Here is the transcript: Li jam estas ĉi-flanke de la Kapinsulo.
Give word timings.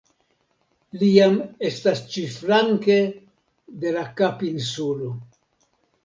Li 1.01 1.07
jam 1.15 1.35
estas 1.67 1.99
ĉi-flanke 2.15 2.95
de 3.83 3.91
la 3.99 4.05
Kapinsulo. 4.23 5.11